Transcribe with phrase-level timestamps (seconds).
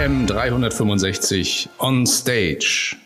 [0.00, 2.96] AM 365 on stage.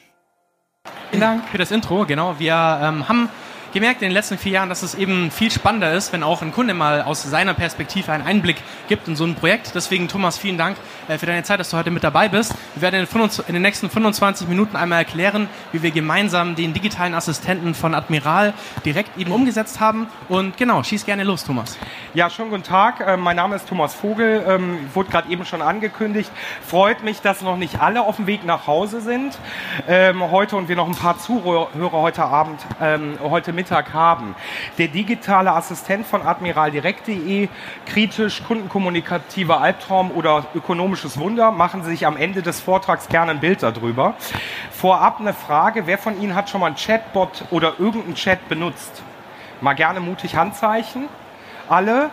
[1.11, 2.05] Vielen Dank für das Intro.
[2.07, 3.29] Genau, wir ähm, haben
[3.75, 6.53] gemerkt in den letzten vier Jahren, dass es eben viel spannender ist, wenn auch ein
[6.53, 8.57] Kunde mal aus seiner Perspektive einen Einblick
[8.89, 9.73] gibt in so ein Projekt.
[9.75, 10.77] Deswegen, Thomas, vielen Dank
[11.09, 12.55] äh, für deine Zeit, dass du heute mit dabei bist.
[12.77, 13.07] Wir werden
[13.49, 18.55] in den nächsten 25 Minuten einmal erklären, wie wir gemeinsam den digitalen Assistenten von Admiral
[18.85, 20.07] direkt eben umgesetzt haben.
[20.29, 21.77] Und genau, schieß gerne los, Thomas.
[22.15, 23.05] Ja, schönen guten Tag.
[23.05, 24.45] Ähm, mein Name ist Thomas Vogel.
[24.47, 26.31] Ähm, wurde gerade eben schon angekündigt.
[26.65, 29.37] Freut mich, dass noch nicht alle auf dem Weg nach Hause sind
[29.89, 32.61] ähm, heute und wir noch ein paar Zuhörer heute Abend,
[33.21, 34.35] heute mit Mittag haben.
[34.77, 37.49] Der digitale Assistent von admiraldirekt.de,
[37.87, 43.41] kritisch, kundenkommunikativer Albtraum oder ökonomisches Wunder, machen Sie sich am Ende des Vortrags gerne ein
[43.41, 44.15] Bild darüber.
[44.71, 49.03] Vorab eine Frage, wer von Ihnen hat schon mal einen Chatbot oder irgendeinen Chat benutzt?
[49.63, 51.09] Mal gerne mutig Handzeichen.
[51.67, 52.11] Alle.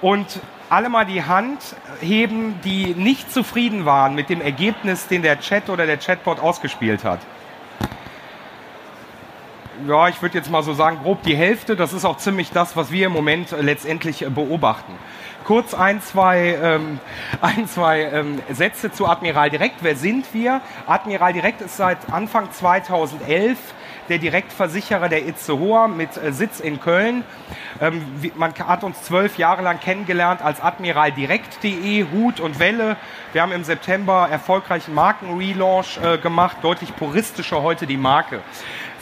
[0.00, 5.40] Und alle mal die Hand heben, die nicht zufrieden waren mit dem Ergebnis, den der
[5.40, 7.20] Chat oder der Chatbot ausgespielt hat
[9.86, 11.76] ja, ich würde jetzt mal so sagen, grob die Hälfte.
[11.76, 14.92] Das ist auch ziemlich das, was wir im Moment äh, letztendlich äh, beobachten.
[15.44, 16.98] Kurz ein, zwei, ähm,
[17.40, 19.76] ein, zwei ähm, Sätze zu Admiral Direkt.
[19.82, 20.60] Wer sind wir?
[20.86, 23.58] Admiral Direkt ist seit Anfang 2011
[24.08, 27.24] der Direktversicherer der Itzehoe mit äh, Sitz in Köln.
[27.80, 28.02] Ähm,
[28.36, 32.96] man hat uns zwölf Jahre lang kennengelernt als admiraldirekt.de, Hut und Welle.
[33.32, 38.40] Wir haben im September erfolgreichen Markenrelaunch gemacht, deutlich puristischer heute die Marke.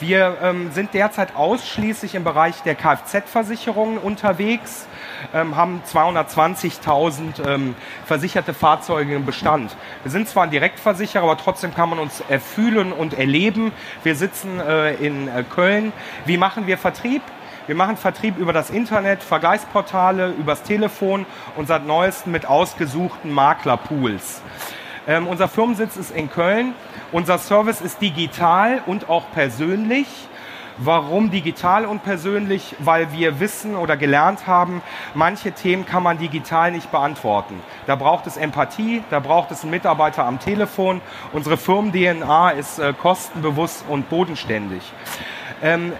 [0.01, 4.87] Wir ähm, sind derzeit ausschließlich im Bereich der Kfz-Versicherungen unterwegs,
[5.33, 9.75] ähm, haben 220.000 ähm, versicherte Fahrzeuge im Bestand.
[10.03, 13.71] Wir sind zwar ein Direktversicherer, aber trotzdem kann man uns erfühlen und erleben.
[14.03, 15.93] Wir sitzen äh, in äh, Köln.
[16.25, 17.21] Wie machen wir Vertrieb?
[17.65, 21.25] Wir machen Vertrieb über das Internet, Vergleichsportale, übers Telefon
[21.55, 24.41] und seit neuestem mit ausgesuchten Maklerpools.
[25.07, 26.73] Ähm, unser Firmensitz ist in Köln.
[27.11, 30.07] Unser Service ist digital und auch persönlich.
[30.77, 32.75] Warum digital und persönlich?
[32.79, 34.81] Weil wir wissen oder gelernt haben,
[35.13, 37.61] manche Themen kann man digital nicht beantworten.
[37.87, 41.01] Da braucht es Empathie, da braucht es einen Mitarbeiter am Telefon.
[41.31, 44.91] Unsere Firmen-DNA ist äh, kostenbewusst und bodenständig.
[45.61, 45.93] Ähm,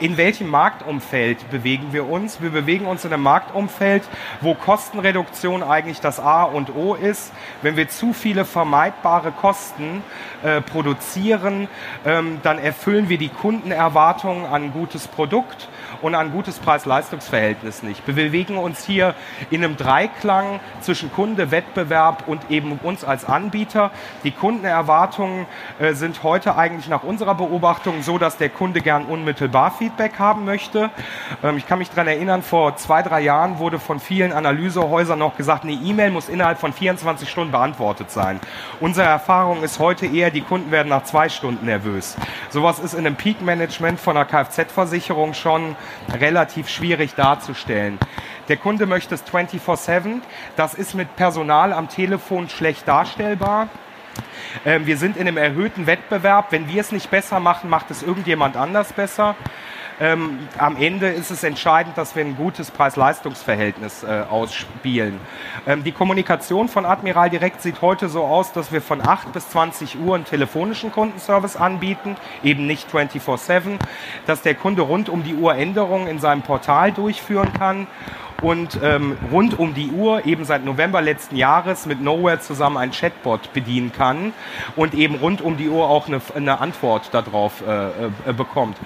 [0.00, 2.40] in welchem Marktumfeld bewegen wir uns?
[2.40, 4.02] Wir bewegen uns in einem Marktumfeld,
[4.40, 7.32] wo Kostenreduktion eigentlich das A und O ist.
[7.62, 10.02] Wenn wir zu viele vermeidbare Kosten
[10.42, 11.68] äh, produzieren,
[12.04, 15.68] ähm, dann erfüllen wir die Kundenerwartungen an ein gutes Produkt
[16.02, 18.06] und ein gutes Preis-Leistungs-Verhältnis nicht.
[18.06, 19.14] Wir bewegen uns hier
[19.50, 23.90] in einem Dreiklang zwischen Kunde, Wettbewerb und eben uns als Anbieter.
[24.22, 25.46] Die Kundenerwartungen
[25.78, 30.44] äh, sind heute eigentlich nach unserer Beobachtung so, dass der Kunde gern unmittelbar Feedback haben
[30.44, 30.90] möchte.
[31.42, 35.36] Ähm, ich kann mich daran erinnern, vor zwei, drei Jahren wurde von vielen Analysehäusern noch
[35.36, 38.40] gesagt, eine E-Mail muss innerhalb von 24 Stunden beantwortet sein.
[38.80, 42.16] Unsere Erfahrung ist heute eher, die Kunden werden nach zwei Stunden nervös.
[42.50, 45.76] Sowas ist in einem Peak-Management von einer Kfz-Versicherung schon
[46.12, 47.98] relativ schwierig darzustellen.
[48.48, 50.20] Der Kunde möchte es 24-7.
[50.56, 53.68] Das ist mit Personal am Telefon schlecht darstellbar.
[54.64, 56.52] Ähm, wir sind in einem erhöhten Wettbewerb.
[56.52, 59.36] Wenn wir es nicht besser machen, macht es irgendjemand anders besser.
[60.00, 65.20] Ähm, am Ende ist es entscheidend, dass wir ein gutes Preis-Leistungs-Verhältnis äh, ausspielen.
[65.68, 69.50] Ähm, die Kommunikation von Admiral Direkt sieht heute so aus, dass wir von 8 bis
[69.50, 73.78] 20 Uhr einen telefonischen Kundenservice anbieten, eben nicht 24-7,
[74.26, 77.86] dass der Kunde rund um die Uhr Änderungen in seinem Portal durchführen kann
[78.42, 82.90] und ähm, rund um die Uhr eben seit November letzten Jahres mit Nowhere zusammen ein
[82.90, 84.32] Chatbot bedienen kann
[84.76, 87.86] und eben rund um die Uhr auch eine, eine Antwort darauf äh,
[88.30, 88.76] äh, bekommt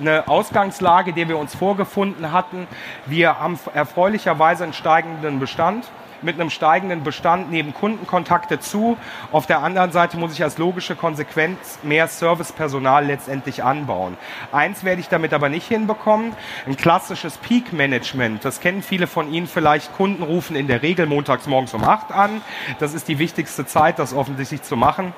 [0.00, 2.66] eine Ausgangslage, die wir uns vorgefunden hatten.
[3.06, 5.86] Wir haben erfreulicherweise einen steigenden Bestand
[6.22, 8.96] mit einem steigenden Bestand neben Kundenkontakte zu.
[9.30, 14.16] Auf der anderen Seite muss ich als logische Konsequenz mehr Servicepersonal letztendlich anbauen.
[14.52, 16.34] Eins werde ich damit aber nicht hinbekommen.
[16.66, 19.94] Ein klassisches Peak-Management, das kennen viele von Ihnen vielleicht.
[19.96, 22.40] Kunden rufen in der Regel montags morgens um acht an.
[22.78, 25.12] Das ist die wichtigste Zeit, das offensichtlich zu machen.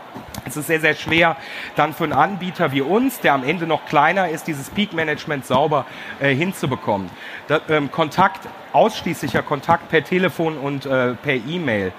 [0.44, 1.36] Es ist sehr, sehr schwer,
[1.76, 5.86] dann für einen Anbieter wie uns, der am Ende noch kleiner ist, dieses Peak-Management sauber
[6.20, 7.10] äh, hinzubekommen.
[7.48, 11.92] Da, ähm, Kontakt, ausschließlicher Kontakt per Telefon und äh, per E-Mail.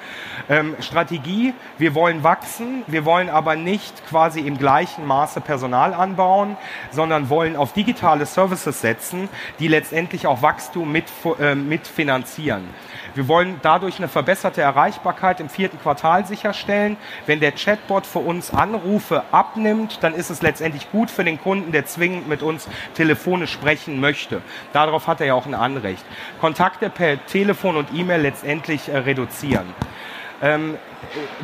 [0.49, 6.57] Ähm, Strategie, wir wollen wachsen, wir wollen aber nicht quasi im gleichen Maße Personal anbauen,
[6.91, 9.29] sondern wollen auf digitale Services setzen,
[9.59, 11.05] die letztendlich auch Wachstum mit,
[11.39, 12.65] äh, mitfinanzieren.
[13.15, 16.97] Wir wollen dadurch eine verbesserte Erreichbarkeit im vierten Quartal sicherstellen.
[17.25, 21.71] Wenn der Chatbot für uns Anrufe abnimmt, dann ist es letztendlich gut für den Kunden,
[21.71, 24.41] der zwingend mit uns telefonisch sprechen möchte.
[24.73, 26.05] Darauf hat er ja auch ein Anrecht.
[26.41, 29.73] Kontakte per Telefon und E-Mail letztendlich äh, reduzieren.
[30.41, 30.77] Ähm,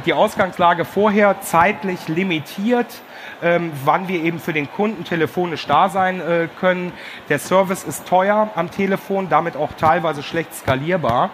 [0.06, 3.02] die Ausgangslage vorher zeitlich limitiert,
[3.42, 6.94] ähm, wann wir eben für den Kunden telefonisch da sein äh, können.
[7.30, 11.32] Der Service ist teuer am Telefon, damit auch teilweise schlecht skalierbar.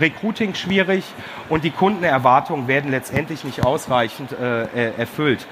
[0.00, 1.04] Recruiting schwierig
[1.48, 5.46] und die Kundenerwartungen werden letztendlich nicht ausreichend äh, erfüllt.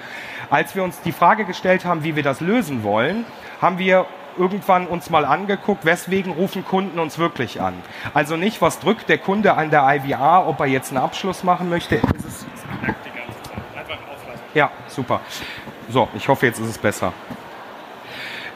[0.51, 3.25] Als wir uns die Frage gestellt haben, wie wir das lösen wollen,
[3.61, 4.07] haben wir
[4.39, 7.75] irgendwann uns mal angeguckt, weswegen rufen Kunden uns wirklich an.
[8.15, 11.69] Also nicht, was drückt der Kunde an der IVR, ob er jetzt einen Abschluss machen
[11.69, 12.01] möchte.
[14.55, 15.21] Ja, super.
[15.89, 17.13] So, ich hoffe, jetzt ist es besser.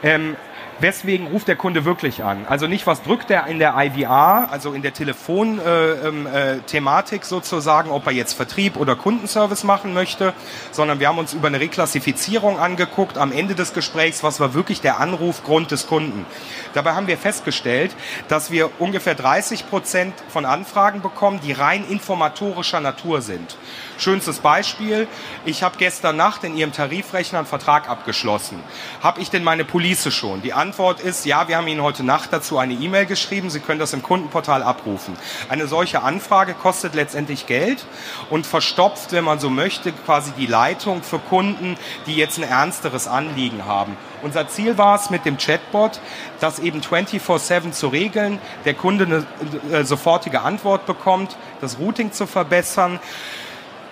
[0.03, 0.35] Ähm,
[0.81, 2.45] weswegen ruft der Kunde wirklich an?
[2.47, 7.91] Also nicht, was drückt er in der IVR, also in der Telefonthematik äh, äh, sozusagen,
[7.91, 10.33] ob er jetzt Vertrieb oder Kundenservice machen möchte,
[10.71, 14.81] sondern wir haben uns über eine Reklassifizierung angeguckt am Ende des Gesprächs, was war wirklich
[14.81, 16.25] der Anrufgrund des Kunden.
[16.73, 17.95] Dabei haben wir festgestellt,
[18.27, 23.57] dass wir ungefähr 30 Prozent von Anfragen bekommen, die rein informatorischer Natur sind.
[23.97, 25.07] Schönstes Beispiel,
[25.45, 28.59] ich habe gestern Nacht in Ihrem Tarifrechner einen Vertrag abgeschlossen.
[29.01, 30.41] Habe ich denn meine Police schon?
[30.41, 33.77] Die Antwort ist, ja, wir haben Ihnen heute Nacht dazu eine E-Mail geschrieben, Sie können
[33.81, 35.17] das im Kundenportal abrufen.
[35.49, 37.85] Eine solche Anfrage kostet letztendlich Geld
[38.29, 41.75] und verstopft, wenn man so möchte, quasi die Leitung für Kunden,
[42.05, 43.97] die jetzt ein ernsteres Anliegen haben.
[44.21, 45.99] Unser Ziel war es mit dem Chatbot,
[46.39, 52.27] das eben 24/7 zu regeln, der Kunde eine, äh, sofortige Antwort bekommt, das Routing zu
[52.27, 53.01] verbessern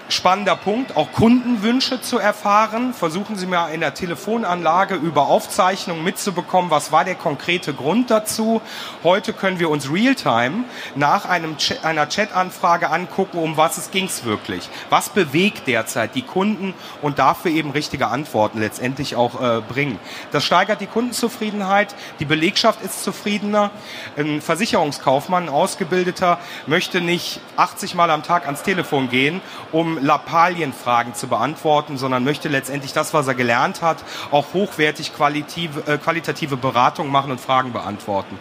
[0.10, 2.94] spannender Punkt, auch Kundenwünsche zu erfahren.
[2.94, 8.62] Versuchen Sie mal in der Telefonanlage über Aufzeichnungen mitzubekommen, was war der konkrete Grund dazu.
[9.04, 10.64] Heute können wir uns Realtime
[10.96, 14.70] nach einem Chat, einer Chat-Anfrage angucken, um was es ging es wirklich.
[14.90, 20.00] Was bewegt derzeit die Kunden und dafür eben richtige Antworten letztendlich auch äh, bringen.
[20.32, 23.72] Das steigert die Kundenzufriedenheit, die Belegschaft ist zufriedener.
[24.18, 29.42] Ein Versicherungskaufmann, ein Ausgebildeter, möchte nicht 80 Mal am Tag ans Telefon gehen,
[29.72, 35.92] um Lappalienfragen zu beantworten, sondern möchte letztendlich das, was er gelernt hat, auch hochwertig qualitative,
[35.92, 38.38] äh, qualitative Beratung machen und Fragen beantworten.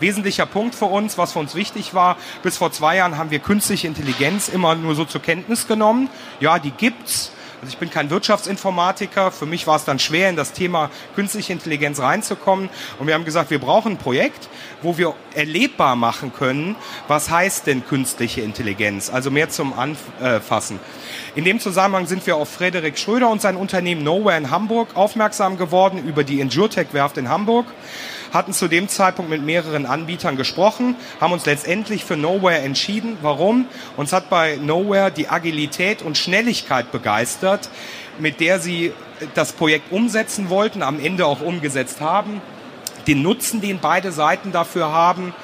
[0.00, 3.38] Wesentlicher Punkt für uns, was für uns wichtig war, bis vor zwei Jahren haben wir
[3.38, 6.08] künstliche Intelligenz immer nur so zur Kenntnis genommen.
[6.40, 7.32] Ja, die gibt's
[7.62, 9.30] also ich bin kein Wirtschaftsinformatiker.
[9.30, 12.68] Für mich war es dann schwer, in das Thema künstliche Intelligenz reinzukommen.
[12.98, 14.48] Und wir haben gesagt, wir brauchen ein Projekt,
[14.82, 16.74] wo wir erlebbar machen können,
[17.06, 19.10] was heißt denn künstliche Intelligenz?
[19.10, 20.80] Also mehr zum Anfassen.
[21.36, 25.56] In dem Zusammenhang sind wir auf Frederik Schröder und sein Unternehmen Nowhere in Hamburg aufmerksam
[25.56, 27.66] geworden über die Endurtech-Werft in Hamburg
[28.32, 33.18] hatten zu dem Zeitpunkt mit mehreren Anbietern gesprochen, haben uns letztendlich für Nowhere entschieden.
[33.22, 33.66] Warum?
[33.96, 37.68] Uns hat bei Nowhere die Agilität und Schnelligkeit begeistert,
[38.18, 38.92] mit der sie
[39.34, 42.40] das Projekt umsetzen wollten, am Ende auch umgesetzt haben.
[43.06, 45.34] Den Nutzen, den beide Seiten dafür haben,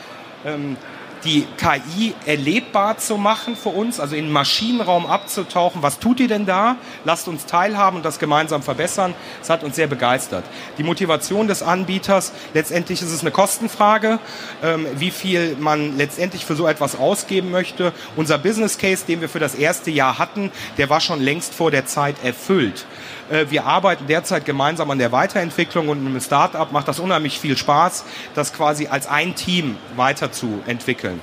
[0.45, 0.77] ähm,
[1.25, 5.83] die KI erlebbar zu machen für uns, also in den Maschinenraum abzutauchen.
[5.83, 6.77] Was tut ihr denn da?
[7.05, 9.15] Lasst uns teilhaben und das gemeinsam verbessern.
[9.41, 10.45] Das hat uns sehr begeistert.
[10.79, 14.19] Die Motivation des Anbieters, letztendlich ist es eine Kostenfrage,
[14.63, 17.93] ähm, wie viel man letztendlich für so etwas ausgeben möchte.
[18.17, 21.71] Unser Business Case, den wir für das erste Jahr hatten, der war schon längst vor
[21.71, 22.87] der Zeit erfüllt.
[23.31, 27.57] Äh, wir arbeiten derzeit gemeinsam an der Weiterentwicklung und im Startup macht das unheimlich viel
[27.57, 31.21] Spaß, das quasi als ein Team weiterzuentwickeln.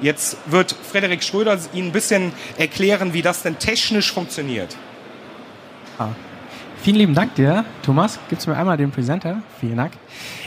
[0.00, 4.76] Jetzt wird Frederik Schröder Ihnen ein bisschen erklären, wie das denn technisch funktioniert.
[5.98, 6.10] Ah.
[6.80, 8.20] Vielen lieben Dank dir, Thomas.
[8.28, 9.42] Gibst du mir einmal den Presenter?
[9.60, 9.92] Vielen Dank.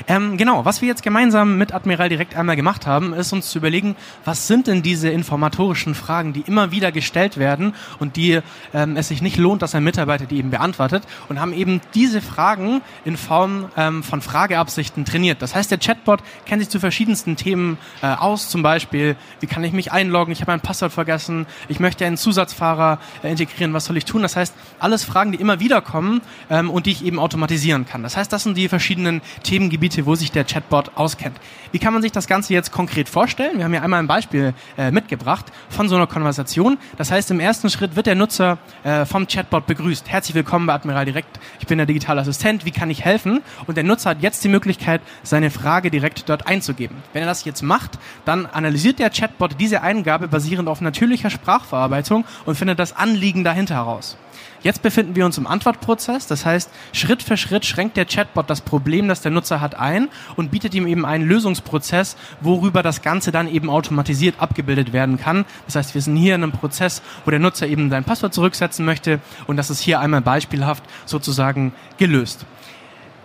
[0.07, 3.57] Ähm, genau, was wir jetzt gemeinsam mit Admiral direkt einmal gemacht haben, ist uns zu
[3.57, 8.39] überlegen, was sind denn diese informatorischen Fragen, die immer wieder gestellt werden und die
[8.73, 12.21] ähm, es sich nicht lohnt, dass ein Mitarbeiter die eben beantwortet und haben eben diese
[12.21, 15.41] Fragen in Form ähm, von Frageabsichten trainiert.
[15.41, 19.63] Das heißt, der Chatbot kennt sich zu verschiedensten Themen äh, aus, zum Beispiel, wie kann
[19.63, 23.85] ich mich einloggen, ich habe mein Passwort vergessen, ich möchte einen Zusatzfahrer äh, integrieren, was
[23.85, 24.21] soll ich tun?
[24.21, 28.03] Das heißt, alles Fragen, die immer wieder kommen ähm, und die ich eben automatisieren kann.
[28.03, 31.37] Das heißt, das sind die verschiedenen Themengebiete, wo sich der Chatbot auskennt.
[31.71, 33.57] Wie kann man sich das Ganze jetzt konkret vorstellen?
[33.57, 36.77] Wir haben ja einmal ein Beispiel äh, mitgebracht von so einer Konversation.
[36.97, 40.09] Das heißt, im ersten Schritt wird der Nutzer äh, vom Chatbot begrüßt.
[40.09, 41.39] Herzlich willkommen bei Admiral Direkt.
[41.59, 42.65] Ich bin der digitale Assistent.
[42.65, 43.41] Wie kann ich helfen?
[43.67, 46.97] Und der Nutzer hat jetzt die Möglichkeit, seine Frage direkt dort einzugeben.
[47.13, 52.25] Wenn er das jetzt macht, dann analysiert der Chatbot diese Eingabe basierend auf natürlicher Sprachverarbeitung
[52.45, 54.17] und findet das Anliegen dahinter heraus.
[54.63, 56.27] Jetzt befinden wir uns im Antwortprozess.
[56.27, 60.09] Das heißt, Schritt für Schritt schränkt der Chatbot das Problem, das der Nutzer hat, ein
[60.35, 65.45] und bietet ihm eben einen Lösungsprozess, worüber das Ganze dann eben automatisiert abgebildet werden kann.
[65.65, 68.85] Das heißt, wir sind hier in einem Prozess, wo der Nutzer eben sein Passwort zurücksetzen
[68.85, 72.45] möchte und das ist hier einmal beispielhaft sozusagen gelöst.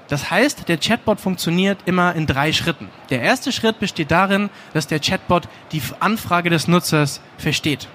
[0.08, 2.88] Das heißt, der Chatbot funktioniert immer in drei Schritten.
[3.10, 7.88] Der erste Schritt besteht darin, dass der Chatbot die Anfrage des Nutzers versteht.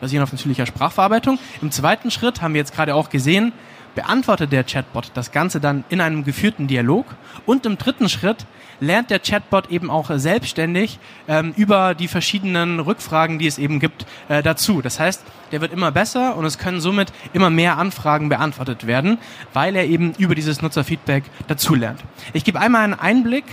[0.00, 1.38] Basieren auf natürlicher Sprachverarbeitung.
[1.62, 3.52] Im zweiten Schritt haben wir jetzt gerade auch gesehen,
[3.94, 7.06] beantwortet der Chatbot das Ganze dann in einem geführten Dialog.
[7.46, 8.46] Und im dritten Schritt
[8.80, 14.06] lernt der Chatbot eben auch selbstständig ähm, über die verschiedenen Rückfragen, die es eben gibt,
[14.28, 14.80] äh, dazu.
[14.80, 19.18] Das heißt, der wird immer besser und es können somit immer mehr Anfragen beantwortet werden,
[19.52, 22.00] weil er eben über dieses Nutzerfeedback dazulernt.
[22.32, 23.44] Ich gebe einmal einen Einblick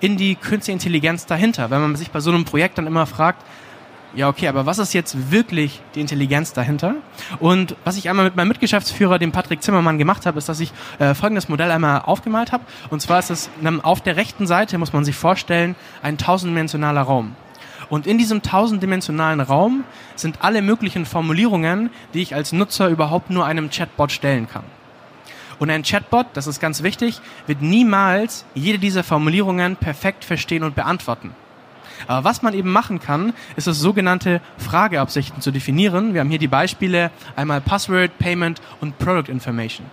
[0.00, 3.42] in die künstliche Intelligenz dahinter, wenn man sich bei so einem Projekt dann immer fragt,
[4.16, 6.96] ja, okay, aber was ist jetzt wirklich die Intelligenz dahinter?
[7.38, 10.72] Und was ich einmal mit meinem Mitgeschäftsführer, dem Patrick Zimmermann, gemacht habe, ist, dass ich
[10.98, 12.64] äh, folgendes Modell einmal aufgemalt habe.
[12.88, 13.50] Und zwar ist es
[13.82, 17.36] auf der rechten Seite, muss man sich vorstellen, ein tausenddimensionaler Raum.
[17.90, 23.44] Und in diesem tausenddimensionalen Raum sind alle möglichen Formulierungen, die ich als Nutzer überhaupt nur
[23.44, 24.64] einem Chatbot stellen kann.
[25.58, 30.74] Und ein Chatbot, das ist ganz wichtig, wird niemals jede dieser Formulierungen perfekt verstehen und
[30.74, 31.34] beantworten.
[32.06, 36.14] Aber was man eben machen kann, ist es sogenannte Frageabsichten zu definieren.
[36.14, 39.86] Wir haben hier die Beispiele einmal Password, Payment und Product Information.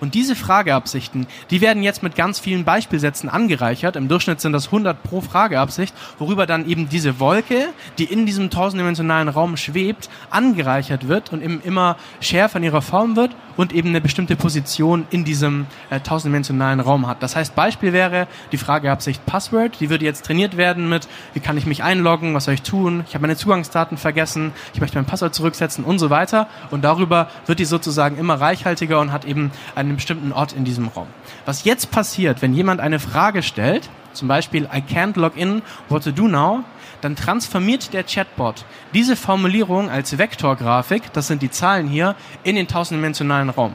[0.00, 3.96] Und diese Frageabsichten, die werden jetzt mit ganz vielen Beispielsätzen angereichert.
[3.96, 8.50] Im Durchschnitt sind das 100 pro Frageabsicht, worüber dann eben diese Wolke, die in diesem
[8.50, 13.90] tausenddimensionalen Raum schwebt, angereichert wird und eben immer schärfer in ihrer Form wird und eben
[13.90, 17.22] eine bestimmte Position in diesem äh, tausenddimensionalen Raum hat.
[17.22, 21.58] Das heißt, Beispiel wäre die Frageabsicht Password, die würde jetzt trainiert werden mit, wie kann
[21.58, 25.06] ich mich einloggen, was soll ich tun, ich habe meine Zugangsdaten vergessen, ich möchte mein
[25.06, 26.46] Passwort zurücksetzen und so weiter.
[26.70, 30.88] Und darüber wird die sozusagen immer reichhaltiger und hat eben einen bestimmten Ort in diesem
[30.88, 31.08] Raum.
[31.44, 36.04] Was jetzt passiert, wenn jemand eine Frage stellt, zum Beispiel I can't log in, what
[36.04, 36.62] to do now,
[37.00, 38.64] dann transformiert der Chatbot
[38.94, 43.74] diese Formulierung als Vektorgrafik, das sind die Zahlen hier, in den tausenddimensionalen Raum.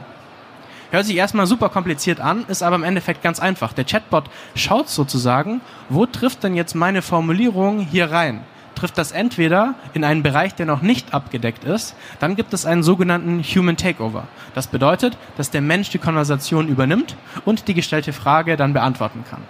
[0.90, 3.72] Hört sich erstmal super kompliziert an, ist aber im Endeffekt ganz einfach.
[3.72, 8.44] Der Chatbot schaut sozusagen, wo trifft denn jetzt meine Formulierung hier rein?
[8.74, 12.82] trifft das entweder in einen Bereich, der noch nicht abgedeckt ist, dann gibt es einen
[12.82, 14.26] sogenannten Human Takeover.
[14.54, 19.42] Das bedeutet, dass der Mensch die Konversation übernimmt und die gestellte Frage dann beantworten kann.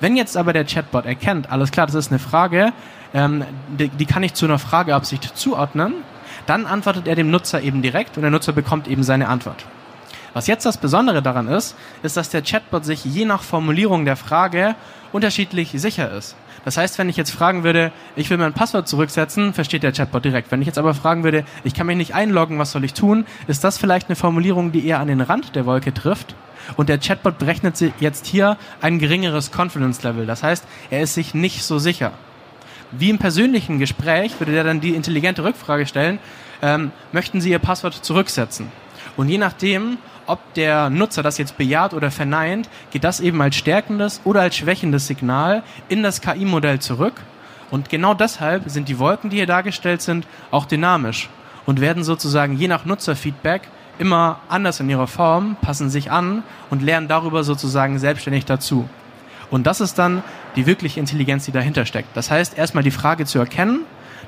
[0.00, 2.72] Wenn jetzt aber der Chatbot erkennt, alles klar, das ist eine Frage,
[3.12, 3.44] ähm,
[3.78, 5.94] die, die kann ich zu einer Frageabsicht zuordnen,
[6.46, 9.66] dann antwortet er dem Nutzer eben direkt und der Nutzer bekommt eben seine Antwort.
[10.32, 14.16] Was jetzt das Besondere daran ist, ist, dass der Chatbot sich je nach Formulierung der
[14.16, 14.76] Frage
[15.12, 16.36] unterschiedlich sicher ist.
[16.64, 20.24] Das heißt, wenn ich jetzt fragen würde, ich will mein Passwort zurücksetzen, versteht der Chatbot
[20.24, 20.50] direkt.
[20.50, 23.24] Wenn ich jetzt aber fragen würde, ich kann mich nicht einloggen, was soll ich tun,
[23.48, 26.34] ist das vielleicht eine Formulierung, die eher an den Rand der Wolke trifft.
[26.76, 30.26] Und der Chatbot berechnet jetzt hier ein geringeres Confidence Level.
[30.26, 32.12] Das heißt, er ist sich nicht so sicher.
[32.92, 36.18] Wie im persönlichen Gespräch würde der dann die intelligente Rückfrage stellen,
[36.62, 38.70] ähm, möchten Sie Ihr Passwort zurücksetzen?
[39.16, 43.56] Und je nachdem, ob der Nutzer das jetzt bejaht oder verneint, geht das eben als
[43.56, 47.14] stärkendes oder als schwächendes Signal in das KI-Modell zurück.
[47.70, 51.28] Und genau deshalb sind die Wolken, die hier dargestellt sind, auch dynamisch
[51.66, 53.62] und werden sozusagen je nach Nutzerfeedback
[54.00, 58.88] immer anders in ihrer Form, passen sich an und lernen darüber sozusagen selbstständig dazu.
[59.50, 60.22] Und das ist dann
[60.56, 62.16] die wirkliche Intelligenz, die dahinter steckt.
[62.16, 63.80] Das heißt, erstmal die Frage zu erkennen,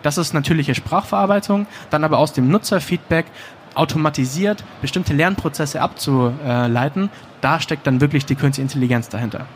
[0.02, 3.26] das ist natürliche Sprachverarbeitung, dann aber aus dem Nutzerfeedback
[3.74, 7.08] automatisiert bestimmte Lernprozesse abzuleiten,
[7.40, 9.46] da steckt dann wirklich die künstliche Intelligenz dahinter.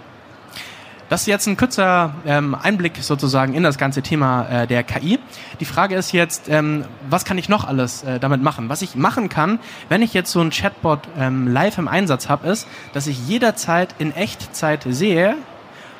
[1.08, 5.20] Das ist jetzt ein kurzer ähm, Einblick sozusagen in das ganze Thema äh, der KI.
[5.60, 8.68] Die Frage ist jetzt, ähm, was kann ich noch alles äh, damit machen?
[8.68, 12.48] Was ich machen kann, wenn ich jetzt so ein Chatbot ähm, live im Einsatz habe,
[12.48, 15.36] ist, dass ich jederzeit in Echtzeit sehe,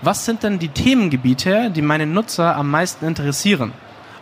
[0.02, 3.72] was sind denn die Themengebiete, die meine Nutzer am meisten interessieren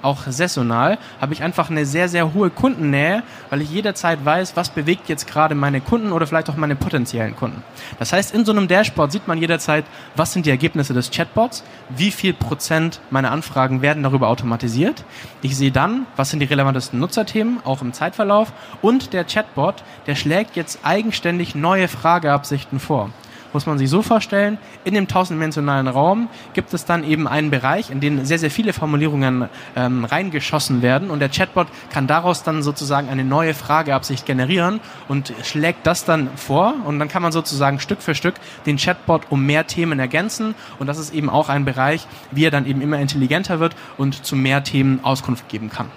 [0.05, 4.71] auch saisonal, habe ich einfach eine sehr, sehr hohe Kundennähe, weil ich jederzeit weiß, was
[4.71, 7.63] bewegt jetzt gerade meine Kunden oder vielleicht auch meine potenziellen Kunden.
[7.99, 9.85] Das heißt, in so einem Dashboard sieht man jederzeit,
[10.17, 15.05] was sind die Ergebnisse des Chatbots, wie viel Prozent meiner Anfragen werden darüber automatisiert.
[15.43, 18.53] Ich sehe dann, was sind die relevantesten Nutzerthemen, auch im Zeitverlauf.
[18.83, 23.11] Und der Chatbot, der schlägt jetzt eigenständig neue Frageabsichten vor
[23.55, 27.91] muss man sich so vorstellen, in dem tausenddimensionalen Raum gibt es dann eben einen Bereich,
[27.91, 32.63] in den sehr, sehr viele Formulierungen ähm, reingeschossen werden und der Chatbot kann daraus dann
[32.63, 37.81] sozusagen eine neue Frageabsicht generieren und schlägt das dann vor und dann kann man sozusagen
[37.81, 38.35] Stück für Stück
[38.67, 42.51] den Chatbot um mehr Themen ergänzen und das ist eben auch ein Bereich, wie er
[42.51, 45.91] dann eben immer intelligenter wird und zu mehr Themen Auskunft geben kann.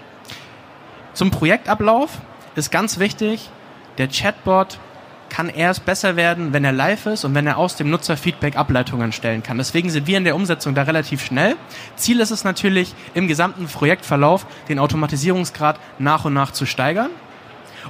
[1.13, 2.19] Zum Projektablauf
[2.55, 3.49] ist ganz wichtig,
[3.97, 4.77] der Chatbot
[5.29, 9.11] kann erst besser werden, wenn er live ist und wenn er aus dem Nutzerfeedback Ableitungen
[9.11, 9.57] stellen kann.
[9.57, 11.55] Deswegen sind wir in der Umsetzung da relativ schnell.
[11.95, 17.09] Ziel ist es natürlich, im gesamten Projektverlauf den Automatisierungsgrad nach und nach zu steigern.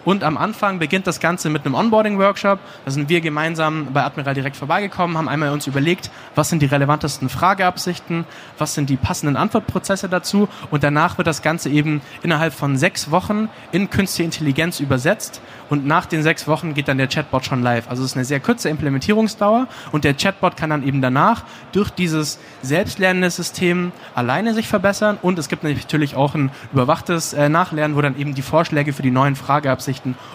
[0.05, 2.59] Und am Anfang beginnt das Ganze mit einem Onboarding-Workshop.
[2.85, 6.67] Da sind wir gemeinsam bei Admiral direkt vorbeigekommen, haben einmal uns überlegt, was sind die
[6.67, 8.25] relevantesten Frageabsichten,
[8.57, 10.47] was sind die passenden Antwortprozesse dazu.
[10.71, 15.41] Und danach wird das Ganze eben innerhalb von sechs Wochen in künstliche Intelligenz übersetzt.
[15.69, 17.89] Und nach den sechs Wochen geht dann der Chatbot schon live.
[17.89, 21.89] Also es ist eine sehr kurze Implementierungsdauer und der Chatbot kann dann eben danach durch
[21.89, 27.97] dieses selbstlernende System alleine sich verbessern und es gibt natürlich auch ein überwachtes äh, Nachlernen,
[27.97, 29.86] wo dann eben die Vorschläge für die neuen Frageabsichten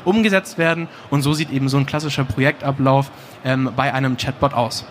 [0.04, 3.10] umgesetzt werden und so sieht eben so ein klassischer Projektablauf
[3.44, 4.84] ähm, bei einem Chatbot aus.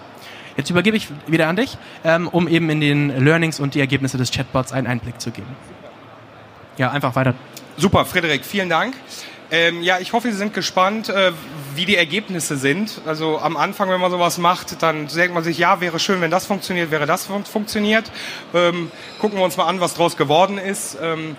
[0.58, 4.18] Jetzt übergebe ich wieder an dich, ähm, um eben in den Learnings und die Ergebnisse
[4.18, 5.56] des Chatbots einen Einblick zu geben.
[6.78, 7.36] Ja, einfach weiter.
[7.78, 8.96] Super, Frederik, vielen Dank.
[9.54, 11.34] Ähm, ja, ich hoffe, Sie sind gespannt, äh,
[11.76, 13.02] wie die Ergebnisse sind.
[13.06, 16.32] Also am Anfang, wenn man sowas macht, dann denkt man sich, ja, wäre schön, wenn
[16.32, 18.10] das funktioniert, wäre das fun funktioniert.
[18.54, 18.90] Ähm,
[19.20, 20.98] gucken wir uns mal an, was daraus geworden ist.
[21.02, 21.36] Ähm,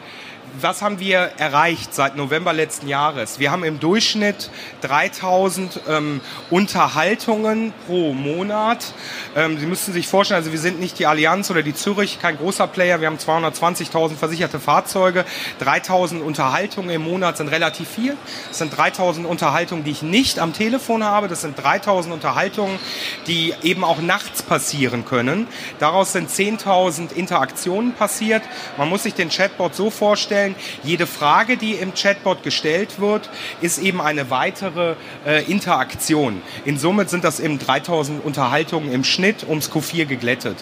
[0.61, 3.39] was haben wir erreicht seit November letzten Jahres?
[3.39, 4.51] Wir haben im Durchschnitt
[4.83, 6.21] 3000 ähm,
[6.51, 8.93] Unterhaltungen pro Monat.
[9.35, 12.37] Ähm, Sie müssen sich vorstellen, also wir sind nicht die Allianz oder die Zürich, kein
[12.37, 13.01] großer Player.
[13.01, 15.25] Wir haben 220.000 versicherte Fahrzeuge.
[15.61, 18.17] 3000 Unterhaltungen im Monat sind relativ viel.
[18.49, 21.29] Das sind 3000 Unterhaltungen, die ich nicht am Telefon habe.
[21.29, 22.79] Das sind 3000 Unterhaltungen,
[23.27, 25.47] die eben auch nachts passieren können.
[25.79, 28.43] Daraus sind 10.000 Interaktionen passiert.
[28.77, 30.55] Man muss sich den Chatbot so vorstellen, stellen.
[30.83, 33.29] Jede Frage, die im Chatbot gestellt wird,
[33.61, 34.95] ist eben eine weitere
[35.27, 36.41] äh, Interaktion.
[36.65, 40.57] In Summe sind das eben 3000 Unterhaltungen im Schnitt ums Q4 geglättet.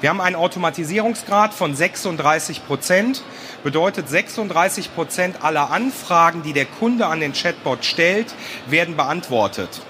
[0.00, 3.22] Wir haben einen Automatisierungsgrad von 36 Prozent.
[3.62, 8.34] Bedeutet, 36 Prozent aller Anfragen, die der Kunde an den Chatbot stellt,
[8.66, 9.80] werden beantwortet.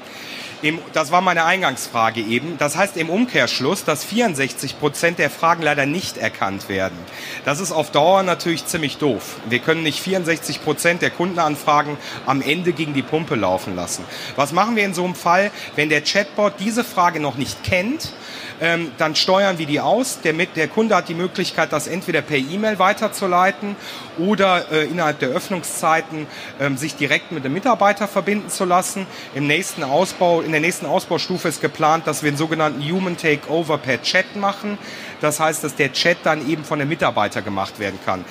[0.65, 2.57] Im, das war meine Eingangsfrage eben.
[2.57, 6.99] Das heißt im Umkehrschluss, dass 64 Prozent der Fragen leider nicht erkannt werden.
[7.45, 9.37] Das ist auf Dauer natürlich ziemlich doof.
[9.47, 14.07] Wir können nicht 64 Prozent der Kundenanfragen am Ende gegen die Pumpe laufen lassen.
[14.37, 18.15] Was machen wir in so einem Fall, wenn der Chatbot diese Frage noch nicht kennt?
[18.61, 20.21] Ähm, dann steuern wir die aus.
[20.21, 23.77] Der, der, Kunde hat die Möglichkeit, das entweder per E-Mail weiterzuleiten
[24.19, 26.27] oder äh, innerhalb der Öffnungszeiten
[26.61, 29.07] ähm, sich direkt mit dem Mitarbeiter verbinden zu lassen.
[29.35, 33.79] Im nächsten Ausbau, in der nächsten Ausbaustufe ist geplant, dass wir einen sogenannten Human Takeover
[33.79, 34.79] per Chat machen.
[35.25, 38.25] Das heißt, dass der Chat dann eben von dem Mitarbeiter gemacht werden kann.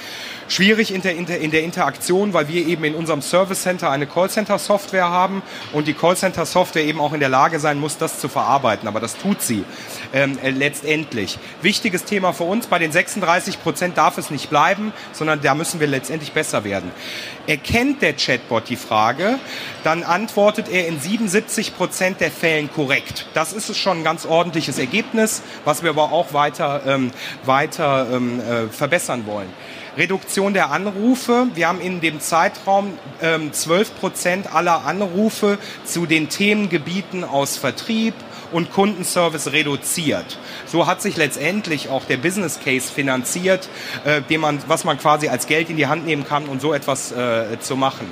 [0.47, 5.09] Schwierig in der, in der Interaktion, weil wir eben in unserem Service Center eine Callcenter-Software
[5.09, 8.87] haben und die Callcenter-Software eben auch in der Lage sein muss, das zu verarbeiten.
[8.87, 9.63] Aber das tut sie
[10.13, 11.39] ähm, äh, letztendlich.
[11.63, 15.79] Wichtiges Thema für uns, bei den 36 Prozent darf es nicht bleiben, sondern da müssen
[15.79, 16.91] wir letztendlich besser werden.
[17.45, 19.37] Erkennt der Chatbot die Frage,
[19.83, 23.25] dann antwortet er in 77 Prozent der Fällen korrekt.
[23.33, 27.11] Das ist schon ein ganz ordentliches Ergebnis, was wir aber auch weiter, ähm,
[27.45, 29.49] weiter ähm, äh, verbessern wollen.
[29.97, 31.47] Reduktion der Anrufe.
[31.53, 38.15] Wir haben in dem Zeitraum ähm, 12 Prozent aller Anrufe zu den Themengebieten aus Vertrieb
[38.53, 40.37] und Kundenservice reduziert.
[40.65, 43.67] So hat sich letztendlich auch der Business Case finanziert,
[44.05, 46.73] äh, den man, was man quasi als Geld in die Hand nehmen kann, um so
[46.73, 48.11] etwas äh, zu machen.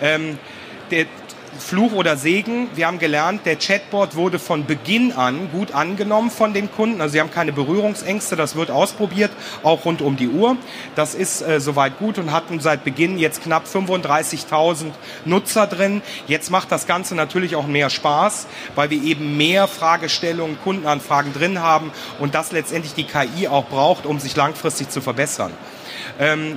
[0.00, 0.38] Ähm,
[0.90, 1.06] der,
[1.60, 2.68] Fluch oder Segen.
[2.74, 7.00] Wir haben gelernt, der Chatbot wurde von Beginn an gut angenommen von den Kunden.
[7.00, 9.30] Also sie haben keine Berührungsängste, das wird ausprobiert,
[9.62, 10.56] auch rund um die Uhr.
[10.96, 14.86] Das ist äh, soweit gut und hatten seit Beginn jetzt knapp 35.000
[15.24, 16.02] Nutzer drin.
[16.26, 21.60] Jetzt macht das Ganze natürlich auch mehr Spaß, weil wir eben mehr Fragestellungen, Kundenanfragen drin
[21.60, 25.52] haben und das letztendlich die KI auch braucht, um sich langfristig zu verbessern.
[26.18, 26.56] Ähm,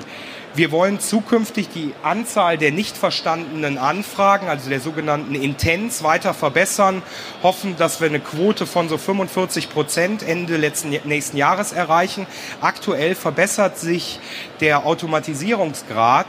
[0.56, 7.02] wir wollen zukünftig die Anzahl der nicht verstandenen Anfragen, also der sogenannten Intents, weiter verbessern.
[7.42, 12.28] Hoffen, dass wir eine Quote von so 45 Prozent Ende letzten, nächsten Jahres erreichen.
[12.62, 14.20] Aktuell verbessert sich
[14.60, 16.28] der Automatisierungsgrad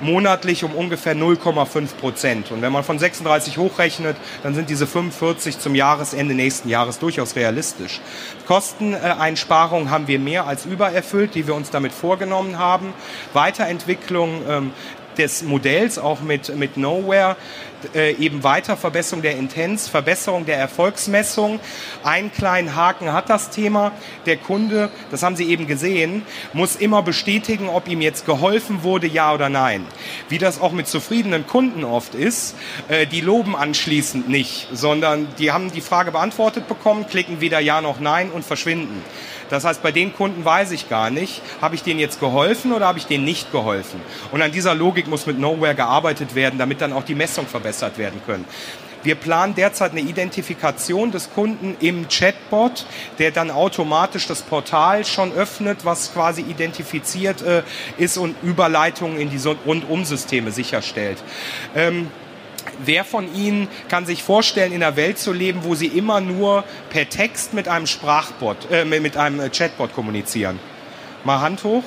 [0.00, 2.50] monatlich um ungefähr 0,5 Prozent.
[2.50, 7.36] Und wenn man von 36 hochrechnet, dann sind diese 45 zum Jahresende nächsten Jahres durchaus
[7.36, 8.00] realistisch.
[8.46, 12.92] Kosteneinsparungen haben wir mehr als übererfüllt, die wir uns damit vorgenommen haben.
[13.32, 14.72] Weiterentwicklung ähm,
[15.16, 17.36] des Modells, auch mit, mit Nowhere,
[17.94, 21.60] äh, eben weiter Verbesserung der Intens, Verbesserung der Erfolgsmessung.
[22.02, 23.92] Einen kleinen Haken hat das Thema.
[24.24, 29.06] Der Kunde, das haben Sie eben gesehen, muss immer bestätigen, ob ihm jetzt geholfen wurde,
[29.06, 29.86] ja oder nein.
[30.28, 32.56] Wie das auch mit zufriedenen Kunden oft ist,
[32.88, 37.80] äh, die loben anschließend nicht, sondern die haben die Frage beantwortet bekommen, klicken weder ja
[37.80, 39.02] noch nein und verschwinden.
[39.48, 42.86] Das heißt, bei den Kunden weiß ich gar nicht, habe ich denen jetzt geholfen oder
[42.86, 44.00] habe ich denen nicht geholfen.
[44.32, 47.65] Und an dieser Logik muss mit Nowhere gearbeitet werden, damit dann auch die Messung verbessert
[47.98, 48.44] werden können.
[49.02, 52.86] Wir planen derzeit eine Identifikation des Kunden im Chatbot,
[53.20, 57.62] der dann automatisch das Portal schon öffnet, was quasi identifiziert äh,
[57.98, 61.22] ist und Überleitungen in diese Rundumsysteme sicherstellt.
[61.76, 62.10] Ähm,
[62.84, 66.64] Wer von Ihnen kann sich vorstellen, in einer Welt zu leben, wo Sie immer nur
[66.90, 70.58] per Text mit einem Sprachbot, äh, mit einem Chatbot kommunizieren?
[71.24, 71.84] Mal Hand hoch.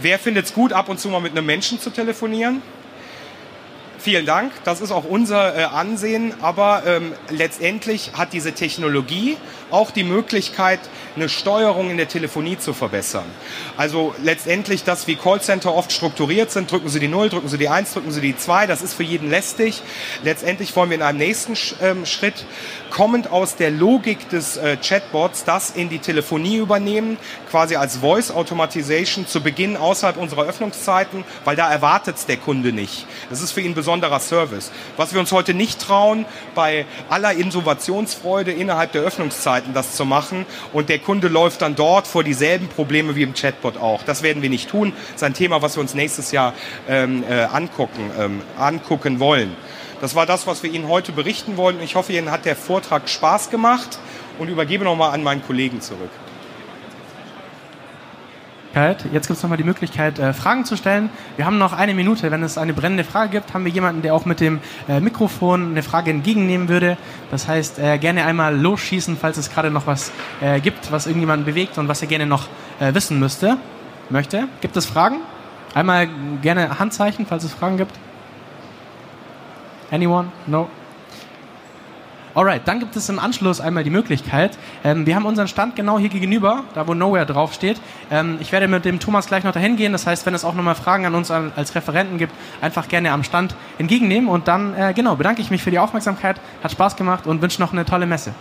[0.00, 2.62] Wer findet es gut, ab und zu mal mit einem Menschen zu telefonieren?
[4.00, 9.36] Vielen Dank, das ist auch unser äh, Ansehen, aber ähm, letztendlich hat diese Technologie
[9.72, 10.78] auch die Möglichkeit,
[11.16, 13.24] eine Steuerung in der Telefonie zu verbessern.
[13.76, 17.68] Also letztendlich das, wie Callcenter oft strukturiert sind, drücken Sie die 0, drücken Sie die
[17.68, 19.82] 1, drücken Sie die 2, das ist für jeden lästig.
[20.22, 22.46] Letztendlich wollen wir in einem nächsten ähm, Schritt,
[22.90, 27.18] kommend aus der Logik des äh, Chatbots, das in die Telefonie übernehmen,
[27.50, 32.72] quasi als Voice Automatization zu Beginn außerhalb unserer Öffnungszeiten, weil da erwartet es der Kunde
[32.72, 33.06] nicht.
[33.28, 34.70] Das ist für ihn ein besonderer Service.
[34.98, 40.44] Was wir uns heute nicht trauen, bei aller Innovationsfreude innerhalb der Öffnungszeiten das zu machen
[40.74, 44.02] und der Kunde läuft dann dort vor dieselben Probleme wie im Chatbot auch.
[44.02, 44.92] Das werden wir nicht tun.
[45.12, 46.52] Das ist ein Thema, was wir uns nächstes Jahr
[46.86, 49.56] ähm, äh, angucken, ähm, angucken wollen.
[50.02, 51.82] Das war das, was wir Ihnen heute berichten wollten.
[51.82, 53.98] Ich hoffe, Ihnen hat der Vortrag Spaß gemacht
[54.38, 56.10] und übergebe nochmal an meinen Kollegen zurück.
[59.12, 61.10] Jetzt gibt es nochmal die Möglichkeit, äh, Fragen zu stellen.
[61.36, 62.30] Wir haben noch eine Minute.
[62.30, 65.70] Wenn es eine brennende Frage gibt, haben wir jemanden, der auch mit dem äh, Mikrofon
[65.70, 66.96] eine Frage entgegennehmen würde.
[67.30, 71.44] Das heißt, äh, gerne einmal losschießen, falls es gerade noch was äh, gibt, was irgendjemanden
[71.44, 72.46] bewegt und was er gerne noch
[72.78, 73.56] äh, wissen müsste,
[74.10, 74.48] möchte.
[74.60, 75.18] Gibt es Fragen?
[75.74, 76.08] Einmal
[76.40, 77.92] gerne Handzeichen, falls es Fragen gibt.
[79.90, 80.28] Anyone?
[80.46, 80.68] No?
[82.38, 84.56] Alright, dann gibt es im Anschluss einmal die Möglichkeit.
[84.84, 87.80] Ähm, wir haben unseren Stand genau hier gegenüber, da wo Nowhere draufsteht.
[88.12, 89.90] Ähm, ich werde mit dem Thomas gleich noch dahin gehen.
[89.90, 93.24] Das heißt, wenn es auch nochmal Fragen an uns als Referenten gibt, einfach gerne am
[93.24, 94.28] Stand entgegennehmen.
[94.28, 96.40] Und dann, äh, genau, bedanke ich mich für die Aufmerksamkeit.
[96.62, 98.32] Hat Spaß gemacht und wünsche noch eine tolle Messe.